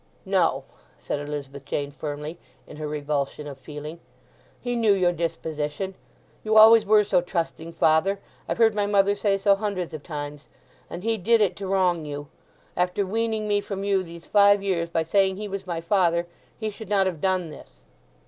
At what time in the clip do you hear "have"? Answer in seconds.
17.05-17.21